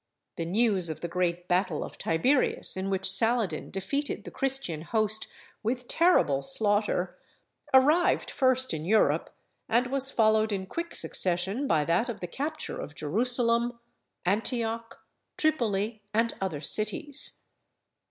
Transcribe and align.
The 0.35 0.47
news 0.47 0.89
of 0.89 1.01
the 1.01 1.07
great 1.07 1.47
battle 1.47 1.83
of 1.83 1.99
Tiberias, 1.99 2.75
in 2.75 2.89
which 2.89 3.07
Saladin 3.07 3.69
defeated 3.69 4.23
the 4.23 4.31
Christian 4.31 4.81
host 4.81 5.27
with 5.61 5.87
terrible 5.87 6.41
slaughter, 6.41 7.19
arrived 7.71 8.31
first 8.31 8.73
in 8.73 8.83
Europe, 8.83 9.29
and 9.69 9.85
was 9.91 10.09
followed 10.09 10.51
in 10.51 10.65
quick 10.65 10.95
succession 10.95 11.67
by 11.67 11.85
that 11.85 12.09
of 12.09 12.19
the 12.19 12.25
capture 12.25 12.81
of 12.81 12.95
Jerusalem, 12.95 13.77
Antioch, 14.25 14.99
Tripoli, 15.37 16.01
and 16.15 16.33
other 16.41 16.61
cities. 16.61 17.45